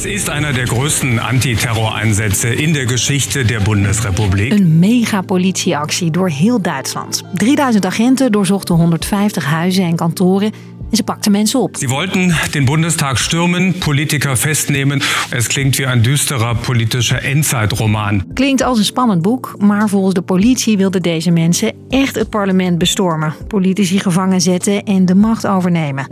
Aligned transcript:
Es 0.00 0.06
ist 0.06 0.30
einer 0.30 0.54
der 0.54 0.64
größten 0.64 1.18
Antiterroreinsätze 1.18 2.48
in 2.48 2.72
der 2.72 2.86
Geschichte 2.86 3.44
der 3.44 3.60
Bundesrepublik. 3.60 4.52
Een 4.52 4.78
mega-politieactie 4.78 6.10
door 6.10 6.28
heel 6.28 6.62
Duitsland. 6.62 7.22
3000 7.34 7.86
agenten 7.86 8.32
doorzochten 8.32 8.74
150 8.74 9.44
huizen 9.44 9.84
en 9.84 9.96
kantoren 9.96 10.52
en 10.90 10.96
ze 10.96 11.02
pakten 11.02 11.32
mensen 11.32 11.60
op. 11.60 11.76
Sie 11.76 11.88
wollten 11.88 12.34
den 12.50 12.64
Bundestag 12.64 13.18
stürmen, 13.18 13.78
Politiker 13.78 14.36
festnehmen. 14.36 15.02
Es 15.30 15.46
klingt 15.46 15.76
wie 15.76 15.86
ein 15.86 16.02
düsterer 16.02 16.54
politischer 16.54 17.22
Endzeitroman. 17.22 18.24
Klinkt 18.34 18.62
als 18.62 18.78
een 18.78 18.84
spannend 18.84 19.22
boek, 19.22 19.54
maar 19.58 19.88
volgens 19.88 20.14
de 20.14 20.22
politie 20.22 20.76
wilden 20.76 21.02
deze 21.02 21.30
mensen 21.30 21.72
echt 21.88 22.14
het 22.14 22.30
parlement 22.30 22.78
bestormen, 22.78 23.34
politici 23.48 23.98
gevangen 23.98 24.40
zetten 24.40 24.84
en 24.84 25.06
de 25.06 25.14
macht 25.14 25.46
overnemen. 25.46 26.06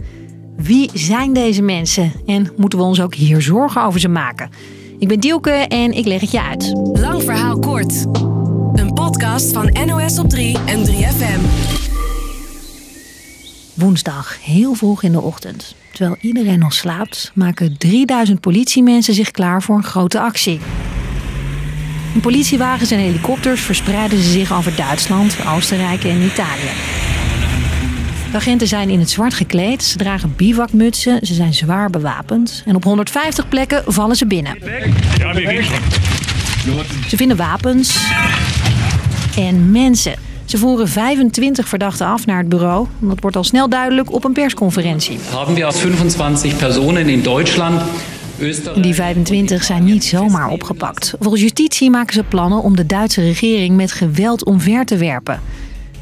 Wie 0.62 0.90
zijn 0.94 1.32
deze 1.32 1.62
mensen 1.62 2.12
en 2.26 2.52
moeten 2.56 2.78
we 2.78 2.84
ons 2.84 3.00
ook 3.00 3.14
hier 3.14 3.42
zorgen 3.42 3.82
over 3.82 4.00
ze 4.00 4.08
maken? 4.08 4.50
Ik 4.98 5.08
ben 5.08 5.20
Dielke 5.20 5.50
en 5.50 5.92
ik 5.92 6.06
leg 6.06 6.20
het 6.20 6.30
je 6.30 6.42
uit. 6.42 6.72
Lang 6.92 7.22
verhaal 7.22 7.58
kort. 7.58 8.04
Een 8.72 8.92
podcast 8.94 9.52
van 9.52 9.76
NOS 9.86 10.18
op 10.18 10.28
3 10.28 10.56
en 10.66 10.86
3FM. 10.86 11.40
Woensdag, 13.74 14.44
heel 14.44 14.74
vroeg 14.74 15.02
in 15.02 15.12
de 15.12 15.20
ochtend. 15.20 15.74
Terwijl 15.92 16.16
iedereen 16.20 16.58
nog 16.58 16.72
slaapt, 16.72 17.32
maken 17.34 17.78
3000 17.78 18.40
politiemensen 18.40 19.14
zich 19.14 19.30
klaar 19.30 19.62
voor 19.62 19.76
een 19.76 19.82
grote 19.82 20.20
actie. 20.20 20.60
In 22.14 22.20
politiewagens 22.20 22.90
en 22.90 22.98
helikopters 22.98 23.60
verspreiden 23.60 24.18
ze 24.18 24.30
zich 24.30 24.52
over 24.52 24.76
Duitsland, 24.76 25.36
Oostenrijk 25.54 26.04
en 26.04 26.20
Italië. 26.22 26.70
De 28.30 28.36
agenten 28.36 28.66
zijn 28.66 28.90
in 28.90 28.98
het 28.98 29.10
zwart 29.10 29.34
gekleed, 29.34 29.82
ze 29.82 29.96
dragen 29.96 30.32
bivakmutsen, 30.36 31.26
ze 31.26 31.34
zijn 31.34 31.54
zwaar 31.54 31.90
bewapend. 31.90 32.62
En 32.66 32.74
op 32.74 32.84
150 32.84 33.48
plekken 33.48 33.82
vallen 33.86 34.16
ze 34.16 34.26
binnen. 34.26 34.56
Ze 37.08 37.16
vinden 37.16 37.36
wapens 37.36 37.96
en 39.36 39.70
mensen. 39.70 40.14
Ze 40.44 40.58
voeren 40.58 40.88
25 40.88 41.68
verdachten 41.68 42.06
af 42.06 42.26
naar 42.26 42.38
het 42.38 42.48
bureau. 42.48 42.86
Dat 42.98 43.20
wordt 43.20 43.36
al 43.36 43.44
snel 43.44 43.68
duidelijk 43.68 44.12
op 44.12 44.24
een 44.24 44.32
persconferentie. 44.32 45.18
haben 45.32 45.54
wir 45.54 45.64
aus 45.64 45.80
25 45.80 46.56
Personen 46.56 47.08
in 47.08 47.22
Österreich. 47.22 48.80
Die 48.80 48.94
25 48.94 49.64
zijn 49.64 49.84
niet 49.84 50.04
zomaar 50.04 50.48
opgepakt. 50.48 51.14
Volgens 51.20 51.42
justitie 51.42 51.90
maken 51.90 52.14
ze 52.14 52.22
plannen 52.22 52.62
om 52.62 52.76
de 52.76 52.86
Duitse 52.86 53.20
regering 53.20 53.76
met 53.76 53.92
geweld 53.92 54.44
omver 54.44 54.84
te 54.84 54.96
werpen. 54.96 55.40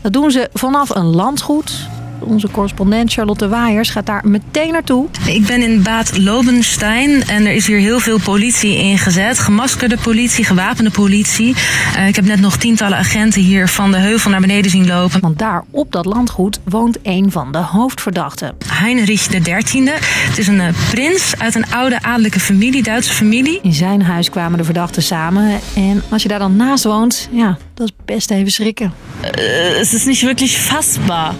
Dat 0.00 0.12
doen 0.12 0.30
ze 0.30 0.48
vanaf 0.52 0.94
een 0.94 1.04
landgoed. 1.04 1.88
Onze 2.20 2.50
correspondent 2.50 3.12
Charlotte 3.12 3.48
Waaiers 3.48 3.90
gaat 3.90 4.06
daar 4.06 4.22
meteen 4.24 4.72
naartoe. 4.72 5.06
Ik 5.26 5.46
ben 5.46 5.62
in 5.62 5.82
Bad 5.82 6.18
Lobenstein 6.18 7.22
en 7.22 7.46
er 7.46 7.52
is 7.52 7.66
hier 7.66 7.78
heel 7.78 8.00
veel 8.00 8.18
politie 8.18 8.76
ingezet. 8.76 9.38
Gemaskerde 9.38 9.96
politie, 9.96 10.44
gewapende 10.44 10.90
politie. 10.90 11.54
Eh, 11.96 12.08
ik 12.08 12.16
heb 12.16 12.24
net 12.24 12.40
nog 12.40 12.56
tientallen 12.56 12.98
agenten 12.98 13.42
hier 13.42 13.68
van 13.68 13.90
de 13.90 13.96
heuvel 13.96 14.30
naar 14.30 14.40
beneden 14.40 14.70
zien 14.70 14.86
lopen. 14.86 15.20
Want 15.20 15.38
daar 15.38 15.64
op 15.70 15.92
dat 15.92 16.04
landgoed 16.04 16.60
woont 16.64 16.98
een 17.02 17.30
van 17.30 17.52
de 17.52 17.58
hoofdverdachten. 17.58 18.56
Heinrich 18.66 19.26
XIII. 19.26 19.90
Het 20.28 20.38
is 20.38 20.46
een 20.46 20.60
eh, 20.60 20.74
prins 20.90 21.34
uit 21.38 21.54
een 21.54 21.70
oude 21.70 22.02
adellijke 22.02 22.40
familie, 22.40 22.82
Duitse 22.82 23.12
familie. 23.12 23.58
In 23.62 23.72
zijn 23.72 24.02
huis 24.02 24.30
kwamen 24.30 24.58
de 24.58 24.64
verdachten 24.64 25.02
samen. 25.02 25.60
En 25.74 26.02
als 26.08 26.22
je 26.22 26.28
daar 26.28 26.38
dan 26.38 26.56
naast 26.56 26.84
woont, 26.84 27.28
ja, 27.32 27.58
dat 27.74 27.86
is 27.86 27.92
best 28.04 28.30
even 28.30 28.52
schrikken. 28.52 28.92
Eh, 29.20 29.30
het 29.78 29.92
is 29.92 30.04
niet 30.04 30.20
wirklich 30.20 30.50
fassbar. 30.50 31.34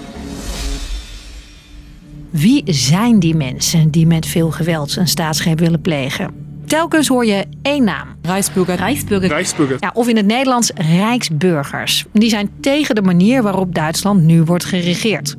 Wie 2.31 2.63
zijn 2.67 3.19
die 3.19 3.35
mensen 3.35 3.91
die 3.91 4.07
met 4.07 4.27
veel 4.27 4.51
geweld 4.51 4.97
een 4.97 5.09
staatsgreep 5.09 5.59
willen 5.59 5.81
plegen? 5.81 6.31
Telkens 6.67 7.09
hoor 7.09 7.27
je 7.27 7.45
één 7.63 7.85
naam. 7.85 8.09
Rijksburger. 8.23 8.77
Rijksburger. 8.77 9.77
Ja, 9.81 9.91
of 9.95 10.09
in 10.09 10.17
het 10.17 10.27
Nederlands 10.27 10.71
Rijksburgers. 10.75 12.05
Die 12.13 12.29
zijn 12.29 12.51
tegen 12.61 12.95
de 12.95 13.03
manier 13.03 13.43
waarop 13.43 13.75
Duitsland 13.75 14.23
nu 14.23 14.43
wordt 14.43 14.65
geregeerd. 14.65 15.37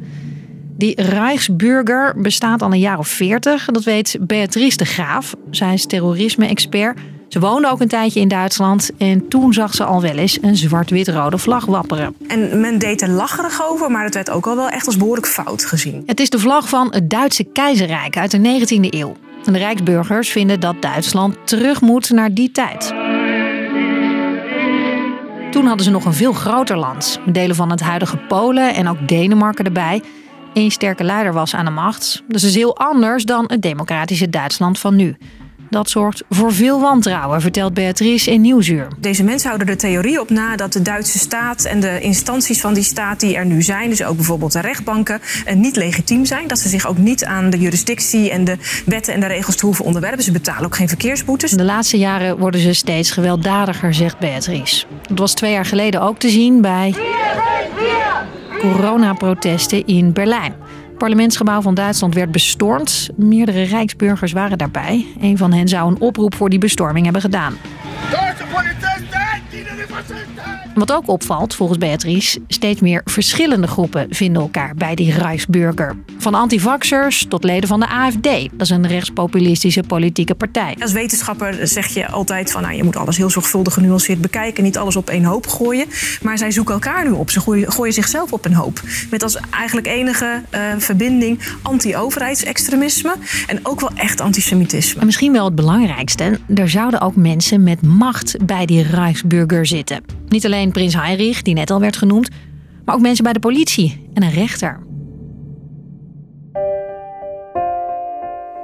Die 0.78 1.02
Rijksburger 1.02 2.14
bestaat 2.18 2.62
al 2.62 2.72
een 2.72 2.80
jaar 2.80 2.98
of 2.98 3.08
veertig. 3.08 3.66
Dat 3.66 3.84
weet 3.84 4.18
Beatrice 4.22 4.78
de 4.78 4.86
Graaf. 4.86 5.36
Zij 5.52 5.74
is 5.74 5.86
terrorisme-expert. 5.86 7.00
Ze 7.28 7.40
woonde 7.40 7.70
ook 7.70 7.82
een 7.82 7.88
tijdje 7.88 8.20
in 8.20 8.28
Duitsland. 8.28 8.90
En 8.98 9.28
toen 9.28 9.54
zag 9.54 9.74
ze 9.74 9.84
al 9.84 10.02
wel 10.02 10.16
eens 10.18 10.38
een 10.42 10.56
zwart-wit-rode 10.56 11.38
vlag 11.38 11.66
wapperen. 11.66 12.16
En 12.28 12.60
men 12.60 12.80
deed 12.80 13.02
er 13.02 13.10
lacherig 13.10 13.62
over, 13.70 13.92
maar 13.92 14.04
het 14.04 14.14
werd 14.14 14.30
ook 14.30 14.48
al 14.48 14.56
wel 14.56 14.70
echt 14.70 14.86
als 14.86 14.98
behoorlijk 14.98 15.28
fout 15.28 15.66
gezien. 15.66 16.04
Het 16.06 16.20
is 16.20 16.30
de 16.30 16.40
vlag 16.40 16.70
van 16.70 16.88
het 16.90 17.10
Duitse 17.10 17.44
keizerrijk 17.44 18.18
uit 18.18 18.32
de 18.32 18.38
19e 18.38 18.90
eeuw. 18.90 19.16
En 19.46 19.54
de 19.54 19.60
Rijksburgers 19.60 20.30
vinden 20.30 20.60
dat 20.60 20.82
Duitsland 20.82 21.36
terug 21.44 21.82
moet 21.82 22.10
naar 22.10 22.34
die 22.34 22.52
tijd. 22.52 22.94
Toen 25.52 25.66
hadden 25.66 25.86
ze 25.86 25.92
nog 25.92 26.06
een 26.06 26.14
veel 26.14 26.34
groter 26.34 26.78
land. 26.78 27.20
met 27.26 27.34
Delen 27.34 27.56
van 27.56 27.72
het 27.72 27.82
huidige 27.82 28.18
Polen 28.18 28.74
en 28.74 28.88
ook 28.88 29.08
Denemarken 29.08 29.66
erbij. 29.66 30.02
Eén 30.54 30.72
sterke 30.72 31.04
leider 31.04 31.34
was 31.34 31.56
aan 31.56 31.66
de 31.66 31.72
macht. 31.72 32.24
Dus 32.28 32.44
is 32.44 32.56
heel 32.56 32.78
anders 32.78 33.26
dan 33.26 33.44
het 33.48 33.62
democratische 33.62 34.30
Duitsland 34.30 34.80
van 34.80 34.96
nu. 34.96 35.18
Dat 35.70 35.90
zorgt 35.90 36.24
voor 36.30 36.54
veel 36.54 36.82
wantrouwen, 36.82 37.42
vertelt 37.42 37.74
Beatrice 37.74 38.32
in 38.32 38.42
Nieuwsuur. 38.42 38.88
Deze 39.00 39.24
mensen 39.24 39.48
houden 39.48 39.68
de 39.68 39.76
theorie 39.76 40.22
op 40.22 40.30
na 40.30 40.56
dat 40.56 40.74
de 40.74 40.82
Duitse 40.82 41.20
staat 41.20 41.64
en 41.64 41.80
de 41.80 42.00
instanties 42.02 42.62
van 42.62 42.74
die 42.74 42.84
staat 42.84 43.20
die 43.20 43.36
er 43.36 43.46
nu 43.46 43.62
zijn, 43.62 43.90
dus 43.90 44.04
ook 44.04 44.16
bijvoorbeeld 44.16 44.52
de 44.52 44.60
rechtbanken, 44.60 45.22
eh, 45.46 45.56
niet 45.56 45.76
legitiem 45.76 46.26
zijn. 46.26 46.48
Dat 46.48 46.60
ze 46.60 46.70
zich 46.70 46.88
ook 46.88 46.98
niet 46.98 47.26
aan 47.26 47.50
de 47.50 47.58
jurisdictie 47.58 48.32
en 48.32 48.44
de 48.44 48.58
wetten 48.86 49.14
en 49.14 49.20
de 49.20 49.28
regels 49.28 49.56
te 49.56 49.66
hoeven 49.66 49.86
onderwerpen. 49.86 50.24
Ze 50.24 50.32
betalen 50.32 50.66
ook 50.66 50.76
geen 50.76 50.88
verkeersboetes. 50.88 51.52
De 51.52 51.64
laatste 51.64 51.98
jaren 51.98 52.38
worden 52.38 52.62
ze 52.62 52.74
steeds 52.74 53.12
gewelddadiger, 53.12 53.94
zegt 53.94 54.20
Beatrice. 54.20 54.86
Dat 55.08 55.20
was 55.20 55.34
twee 55.34 55.52
jaar 55.52 55.66
geleden 55.66 56.02
ook 56.02 56.20
te 56.20 56.30
zien 56.30 56.62
bij 56.62 56.96
coronaprotesten 58.60 59.86
in 59.86 60.14
Berlijn. 60.14 60.67
Het 60.98 61.06
parlementsgebouw 61.06 61.62
van 61.62 61.74
Duitsland 61.74 62.14
werd 62.14 62.32
bestormd. 62.32 63.10
Meerdere 63.16 63.64
Rijksburgers 63.64 64.32
waren 64.32 64.58
daarbij. 64.58 65.06
Een 65.22 65.38
van 65.38 65.54
hen 65.54 65.68
zou 65.68 65.92
een 65.92 66.02
oproep 66.02 66.36
voor 66.36 66.50
die 66.50 66.60
bestorming 66.60 67.04
hebben 67.04 67.22
gedaan. 67.22 67.54
Wat 70.76 70.92
ook 70.92 71.08
opvalt, 71.08 71.56
volgens 71.56 71.78
Beatrice, 71.78 72.40
steeds 72.48 72.82
meer 72.82 73.02
verschillende 73.06 73.68
groepen 73.68 74.08
vinden 74.10 74.42
elkaar 74.42 74.76
bij 74.76 74.96
die 74.96 75.14
Rijksburger. 75.14 75.96
Van 76.18 76.34
antivaxers 76.34 77.26
tot 77.30 77.44
leden 77.44 77.68
van 77.68 77.80
de 77.80 77.88
AFD. 77.88 78.24
Dat 78.24 78.62
is 78.62 78.70
een 78.70 78.88
rechtspopulistische 78.88 79.84
politieke 79.84 80.36
partij. 80.36 80.76
Als 80.80 80.92
wetenschapper 80.92 81.68
zeg 81.68 81.88
je 81.88 82.08
altijd 82.08 82.52
van 82.52 82.62
nou, 82.62 82.76
je 82.76 82.84
moet 82.84 82.96
alles 82.96 83.18
heel 83.18 83.30
zorgvuldig 83.30 83.74
genuanceerd 83.74 84.22
bekijken, 84.22 84.64
niet 84.64 84.78
alles 84.78 84.96
op 84.96 85.10
één 85.10 85.24
hoop 85.24 85.48
gooien. 85.48 85.86
Maar 86.22 86.38
zij 86.38 86.52
zoeken 86.52 86.74
elkaar 86.74 87.06
nu 87.06 87.12
op. 87.12 87.30
Ze 87.30 87.40
gooien, 87.40 87.72
gooien 87.72 87.94
zichzelf 87.94 88.34
op 88.34 88.46
een 88.46 88.54
hoop. 88.54 88.82
Met 89.10 89.24
als 89.24 89.38
eigenlijk 89.50 89.88
enige 89.88 90.42
eh, 90.50 90.62
verbinding 90.78 91.40
anti-overheidsextremisme 91.62 93.14
en 93.48 93.60
ook 93.64 93.80
wel 93.80 93.92
echt 93.96 94.22
antisemitisme. 94.22 95.00
En 95.00 95.06
misschien 95.06 95.32
wel 95.32 95.46
het 95.46 95.56
belangrijkste, 95.56 96.40
er 96.56 96.70
zouden 96.70 97.02
ook 97.02 97.16
mensen 97.16 97.64
met 97.64 97.82
macht 97.82 98.46
bij 98.46 98.66
die 98.66 98.82
Rijksburger 98.82 99.27
zitten. 99.66 100.04
Niet 100.28 100.46
alleen 100.46 100.72
prins 100.72 100.94
Heinrich, 100.94 101.42
die 101.42 101.54
net 101.54 101.72
al 101.72 101.80
werd 101.80 101.98
genoemd, 101.98 102.30
maar 102.86 102.96
ook 102.96 103.02
mensen 103.02 103.24
bij 103.24 103.34
de 103.34 103.40
politie 103.40 104.10
en 104.14 104.24
een 104.24 104.32
rechter. 104.32 104.86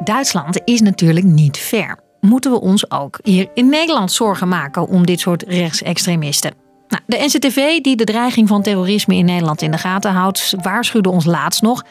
Duitsland 0.04 0.62
is 0.66 0.82
natuurlijk 0.82 1.26
niet 1.26 1.58
ver. 1.58 2.00
Moeten 2.20 2.52
we 2.52 2.62
ons 2.62 2.92
ook 2.92 3.20
hier 3.24 3.50
in 3.54 3.70
Nederland 3.70 4.12
zorgen 4.12 4.48
maken 4.48 4.88
om 4.88 5.06
dit 5.06 5.20
soort 5.20 5.44
rechtsextremisten? 5.48 6.54
Nou, 6.88 7.04
de 7.06 7.18
NCTV, 7.26 7.82
die 7.82 7.96
de 7.96 8.04
dreiging 8.04 8.48
van 8.48 8.62
terrorisme 8.62 9.16
in 9.16 9.26
Nederland 9.26 9.62
in 9.62 9.72
de 9.72 9.78
gaten 9.78 10.12
houdt, 10.12 10.56
waarschuwde 10.62 11.10
ons 11.10 11.26
laatst 11.26 11.62
nog. 11.62 11.84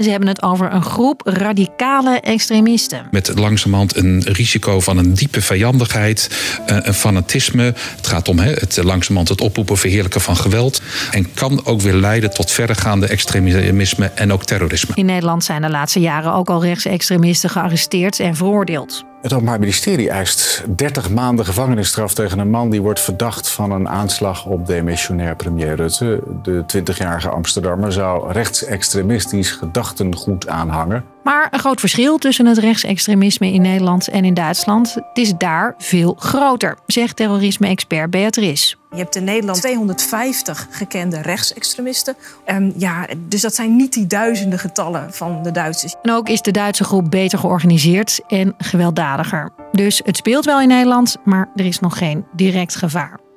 Ze 0.00 0.10
hebben 0.10 0.28
het 0.28 0.42
over 0.42 0.72
een 0.72 0.82
groep 0.82 1.20
radicale 1.24 2.20
extremisten. 2.20 3.06
Met 3.10 3.38
langzamerhand 3.38 3.96
een 3.96 4.22
risico 4.22 4.80
van 4.80 4.98
een 4.98 5.14
diepe 5.14 5.42
vijandigheid, 5.42 6.30
eh, 6.66 6.76
een 6.80 6.94
fanatisme. 6.94 7.62
Het 7.96 8.06
gaat 8.06 8.28
om 8.28 8.38
het 8.38 8.76
langzamerhand 8.82 9.28
het 9.28 9.40
oproepen, 9.40 9.76
verheerlijken 9.76 10.20
van 10.20 10.36
geweld. 10.36 10.82
En 11.10 11.34
kan 11.34 11.66
ook 11.66 11.80
weer 11.80 11.94
leiden 11.94 12.34
tot 12.34 12.50
verregaande 12.50 13.06
extremisme 13.06 14.10
en 14.14 14.32
ook 14.32 14.44
terrorisme. 14.44 14.94
In 14.94 15.06
Nederland 15.06 15.44
zijn 15.44 15.62
de 15.62 15.70
laatste 15.70 16.00
jaren 16.00 16.32
ook 16.32 16.50
al 16.50 16.64
rechtsextremisten 16.64 17.50
gearresteerd 17.50 18.20
en 18.20 18.36
veroordeeld. 18.36 19.04
Het 19.22 19.32
Openbaar 19.32 19.58
Ministerie 19.58 20.10
eist 20.10 20.64
30 20.76 21.10
maanden 21.10 21.44
gevangenisstraf 21.44 22.14
tegen 22.14 22.38
een 22.38 22.50
man 22.50 22.70
die 22.70 22.82
wordt 22.82 23.00
verdacht 23.00 23.48
van 23.48 23.70
een 23.70 23.88
aanslag 23.88 24.46
op 24.46 24.66
demissionair 24.66 25.36
premier 25.36 25.74
Rutte. 25.74 26.22
De 26.42 26.64
20-jarige 26.76 27.28
Amsterdammer 27.28 27.92
zou 27.92 28.32
rechtsextremistisch 28.32 29.50
gedachtengoed 29.50 30.48
aanhangen. 30.48 31.04
Maar 31.22 31.48
een 31.50 31.58
groot 31.58 31.80
verschil 31.80 32.18
tussen 32.18 32.46
het 32.46 32.58
rechtsextremisme 32.58 33.52
in 33.52 33.62
Nederland 33.62 34.08
en 34.08 34.24
in 34.24 34.34
Duitsland. 34.34 34.94
Het 34.94 35.18
is 35.18 35.32
daar 35.38 35.74
veel 35.78 36.14
groter, 36.18 36.78
zegt 36.86 37.16
terrorisme-expert 37.16 38.10
Beatrice. 38.10 38.76
Je 38.90 38.96
hebt 38.96 39.16
in 39.16 39.24
Nederland 39.24 39.60
250 39.60 40.66
gekende 40.70 41.20
rechtsextremisten. 41.20 42.16
Um, 42.46 42.72
ja, 42.76 43.06
dus 43.28 43.40
dat 43.40 43.54
zijn 43.54 43.76
niet 43.76 43.92
die 43.92 44.06
duizenden 44.06 44.58
getallen 44.58 45.14
van 45.14 45.42
de 45.42 45.50
Duitsers. 45.50 45.94
En 46.02 46.12
ook 46.12 46.28
is 46.28 46.42
de 46.42 46.50
Duitse 46.50 46.84
groep 46.84 47.10
beter 47.10 47.38
georganiseerd 47.38 48.20
en 48.28 48.54
gewelddadiger. 48.58 49.50
Dus 49.72 50.00
het 50.04 50.16
speelt 50.16 50.44
wel 50.44 50.60
in 50.60 50.68
Nederland, 50.68 51.16
maar 51.24 51.48
er 51.54 51.66
is 51.66 51.80
nog 51.80 51.98
geen 51.98 52.24
direct 52.32 52.76
gevaar. 52.76 53.29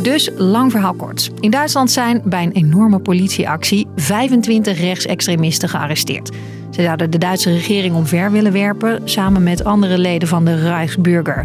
Dus 0.00 0.30
lang 0.36 0.70
verhaal 0.70 0.94
kort. 0.94 1.30
In 1.40 1.50
Duitsland 1.50 1.90
zijn 1.90 2.22
bij 2.24 2.42
een 2.42 2.52
enorme 2.52 2.98
politieactie 2.98 3.86
25 3.96 4.80
rechtsextremisten 4.80 5.68
gearresteerd. 5.68 6.30
Ze 6.70 6.82
zouden 6.82 7.10
de 7.10 7.18
Duitse 7.18 7.50
regering 7.50 7.94
omver 7.94 8.30
willen 8.30 8.52
werpen 8.52 9.00
samen 9.04 9.42
met 9.42 9.64
andere 9.64 9.98
leden 9.98 10.28
van 10.28 10.44
de 10.44 10.54
Reichsbürger. 10.54 11.44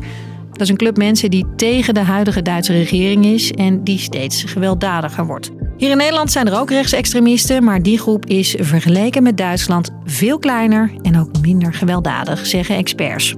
Dat 0.52 0.62
is 0.62 0.70
een 0.70 0.78
club 0.78 0.98
mensen 0.98 1.30
die 1.30 1.46
tegen 1.56 1.94
de 1.94 2.00
huidige 2.00 2.42
Duitse 2.42 2.74
regering 2.74 3.26
is 3.26 3.52
en 3.52 3.84
die 3.84 4.00
steeds 4.00 4.44
gewelddadiger 4.44 5.26
wordt. 5.26 5.52
Hier 5.78 5.92
in 5.92 5.98
Nederland 5.98 6.32
zijn 6.32 6.48
er 6.48 6.60
ook 6.60 6.70
rechtsextremisten, 6.70 7.64
maar 7.64 7.82
die 7.82 8.00
groep 8.00 8.26
is 8.26 8.56
vergeleken 8.60 9.24
met 9.24 9.38
Duitsland 9.38 9.90
veel 10.04 10.40
kleiner 10.40 10.92
en 11.02 11.20
ook 11.20 11.30
minder 11.42 11.74
gewelddadig, 11.74 12.46
zeggen 12.46 12.76
experts. 12.76 13.36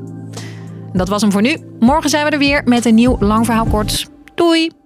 Dat 0.93 1.09
was 1.09 1.21
hem 1.21 1.31
voor 1.31 1.41
nu. 1.41 1.57
Morgen 1.79 2.09
zijn 2.09 2.25
we 2.25 2.31
er 2.31 2.39
weer 2.39 2.61
met 2.65 2.85
een 2.85 2.95
nieuw 2.95 3.17
lang 3.19 3.45
verhaal 3.45 3.65
kort. 3.65 4.09
Doei! 4.35 4.78